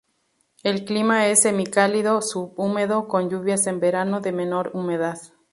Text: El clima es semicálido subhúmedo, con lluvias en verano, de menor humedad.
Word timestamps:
El 0.63 0.83
clima 0.83 1.27
es 1.27 1.43
semicálido 1.43 2.23
subhúmedo, 2.23 3.07
con 3.07 3.29
lluvias 3.29 3.67
en 3.67 3.79
verano, 3.79 4.19
de 4.19 4.31
menor 4.31 4.71
humedad. 4.73 5.19